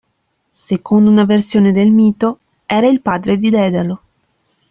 Secondo 0.49 1.11
una 1.11 1.25
versione 1.25 1.71
del 1.71 1.91
mito 1.91 2.39
era 2.65 2.87
il 2.87 3.01
padre 3.01 3.37
di 3.37 3.51
Dedalo. 3.51 4.01